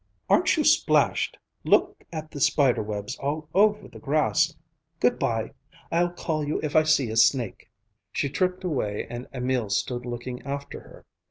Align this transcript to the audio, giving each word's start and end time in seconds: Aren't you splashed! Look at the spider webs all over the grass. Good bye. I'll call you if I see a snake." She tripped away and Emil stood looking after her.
Aren't 0.31 0.57
you 0.57 0.63
splashed! 0.63 1.37
Look 1.63 2.05
at 2.11 2.31
the 2.31 2.39
spider 2.39 2.81
webs 2.81 3.15
all 3.17 3.47
over 3.53 3.87
the 3.87 3.99
grass. 3.99 4.55
Good 4.99 5.19
bye. 5.19 5.51
I'll 5.91 6.09
call 6.09 6.43
you 6.43 6.59
if 6.63 6.75
I 6.75 6.81
see 6.81 7.11
a 7.11 7.15
snake." 7.15 7.69
She 8.11 8.27
tripped 8.27 8.63
away 8.63 9.05
and 9.11 9.27
Emil 9.31 9.69
stood 9.69 10.07
looking 10.07 10.41
after 10.41 10.79
her. 10.79 11.05